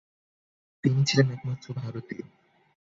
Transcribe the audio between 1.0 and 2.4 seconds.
ছিলেন একমাত্র ভারতীয়।